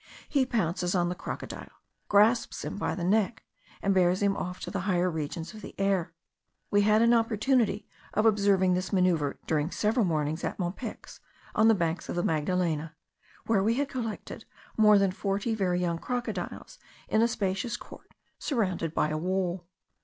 [0.27, 3.43] He pounces on the crocodile, grasps him by the neck,
[3.83, 6.11] and bears him off to the higher regions of the air.
[6.71, 7.85] We had an opportunity
[8.15, 11.19] of observing this manoeuvre during several mornings, at Mompex,
[11.53, 12.95] on the banks of the Magdalena,
[13.45, 14.45] where we had collected
[14.75, 19.67] more than forty very young crocodiles, in a spacious court surrounded by a wall.